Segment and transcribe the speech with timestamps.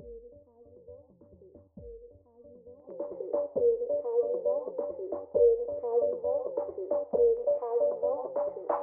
[0.00, 0.32] Get it
[7.60, 8.79] how you want to.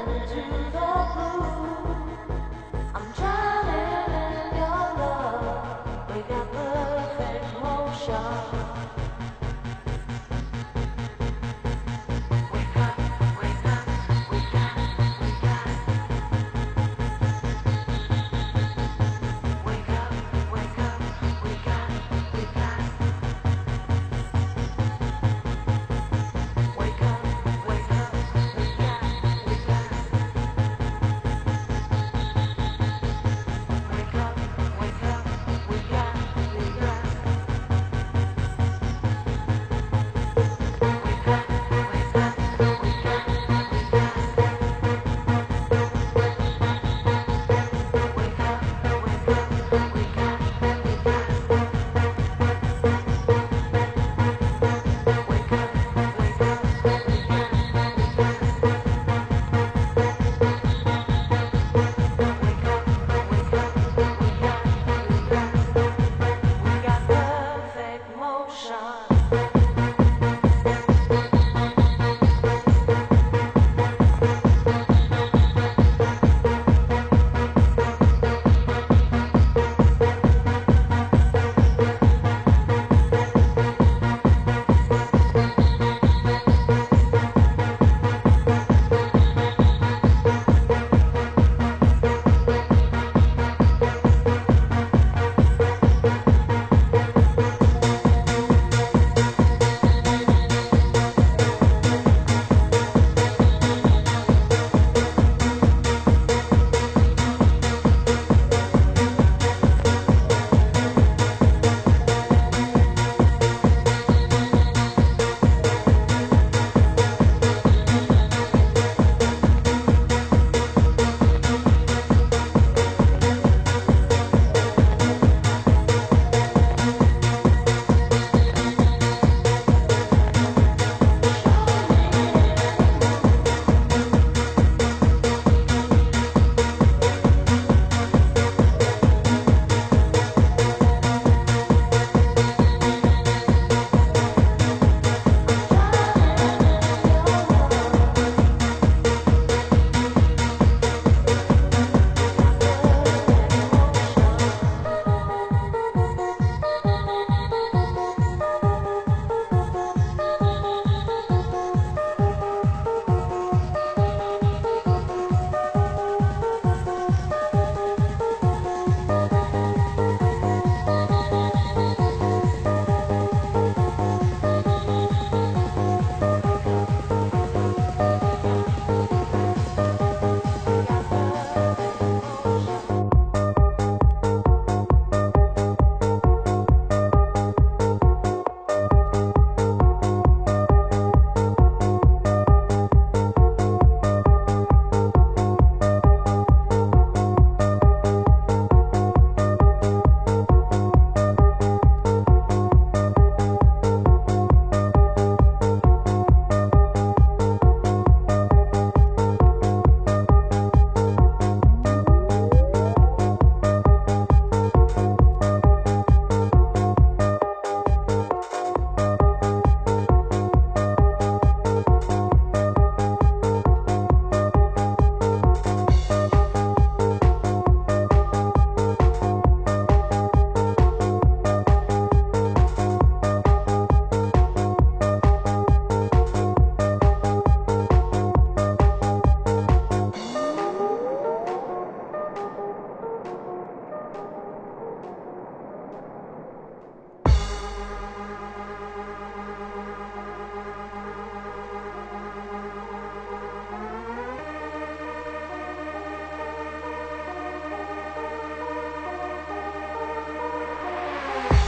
[0.00, 0.34] Into
[0.72, 1.89] the blue.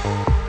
[0.02, 0.41] Bye.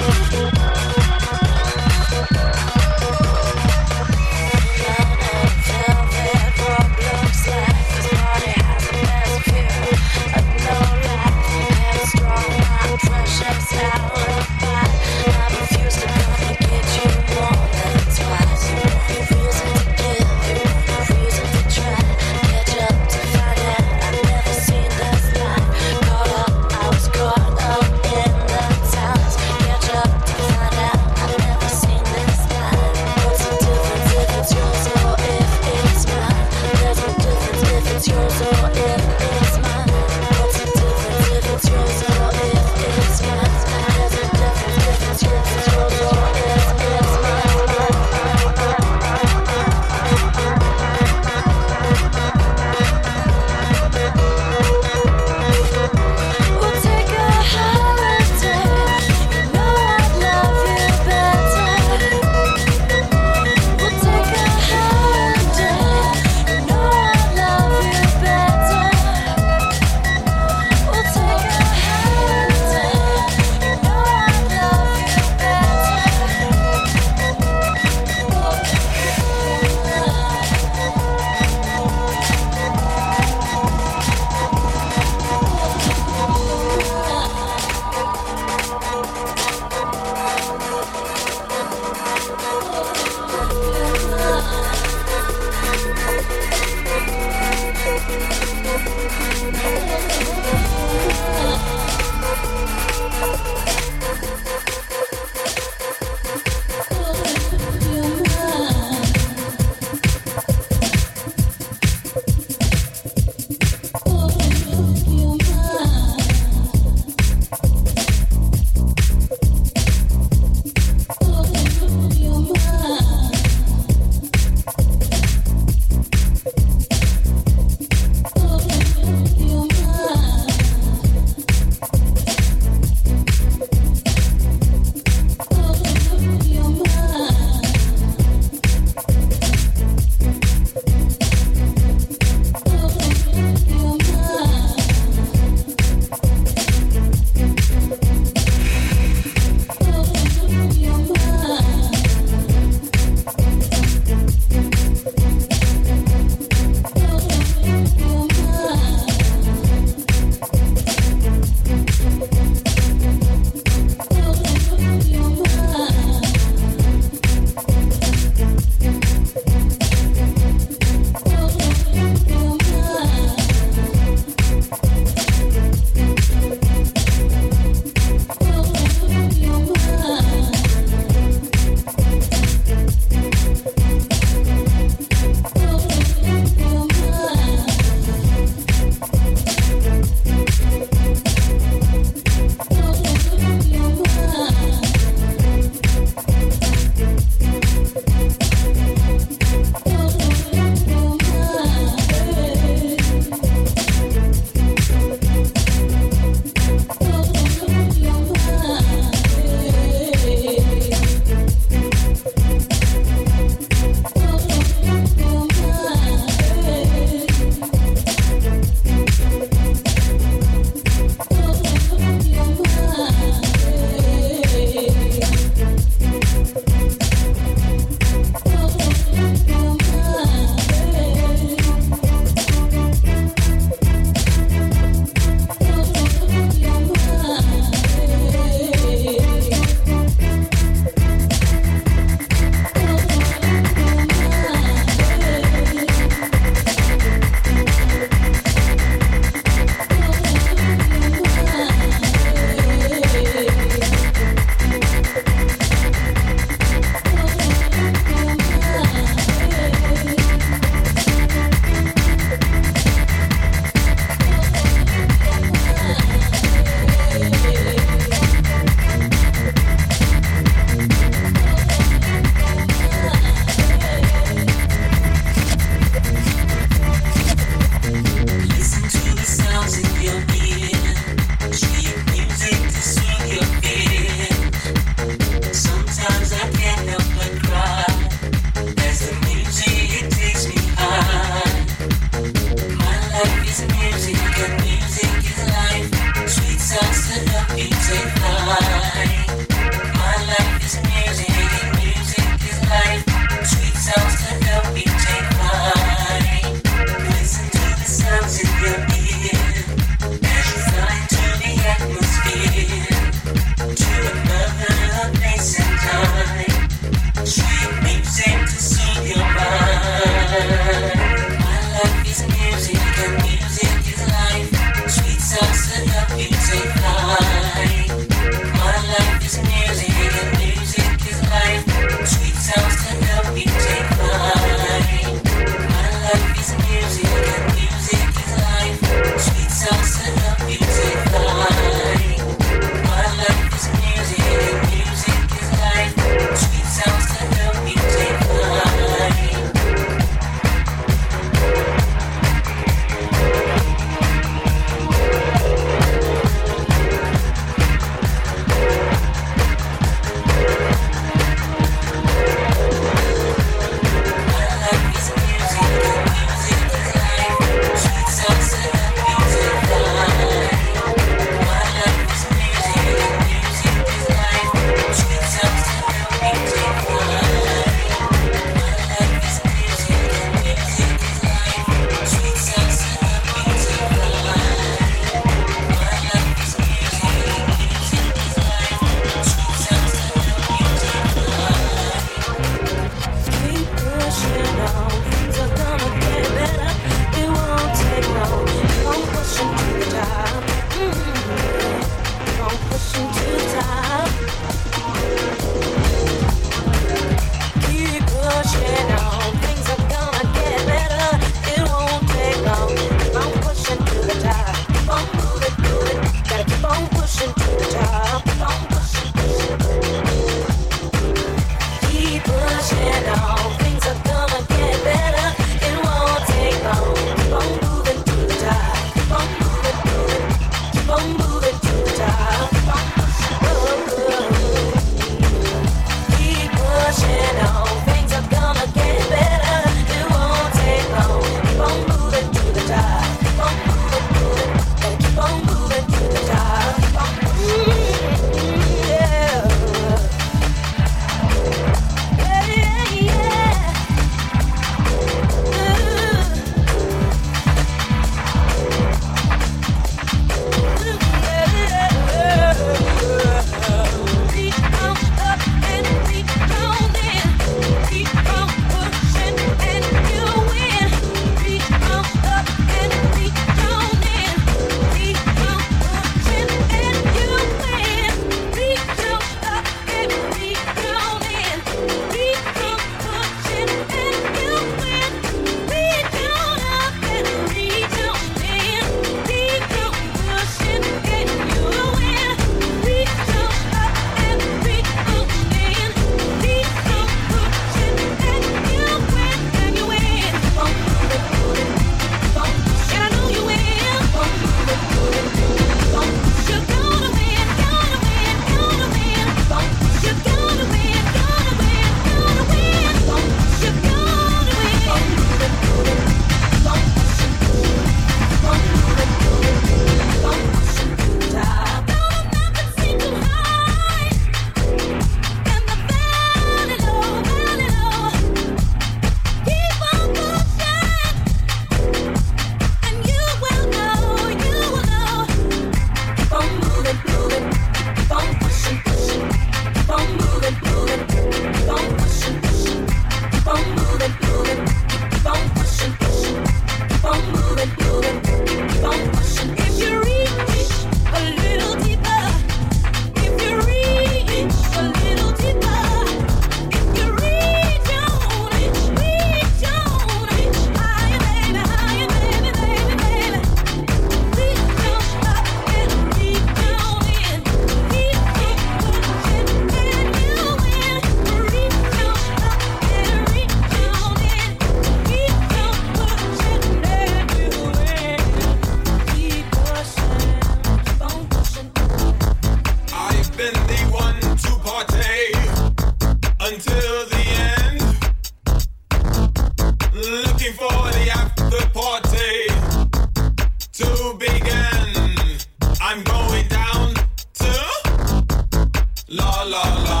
[599.13, 600.00] la la la.